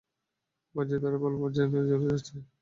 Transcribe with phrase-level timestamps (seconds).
[0.75, 2.35] বাজি ধরে বলবো ও জেলে যাচ্ছে।